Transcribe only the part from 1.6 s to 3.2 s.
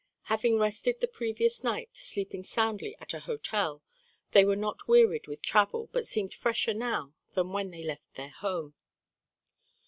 night, sleeping soundly at a